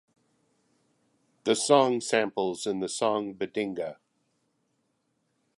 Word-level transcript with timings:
The 1.43 1.53
song 1.53 2.01
samples 2.01 2.65
in 2.65 2.79
the 2.79 2.89
song 2.89 3.35
BaDinGa! 3.35 3.97